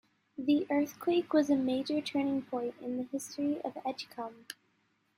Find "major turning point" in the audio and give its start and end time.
1.55-2.73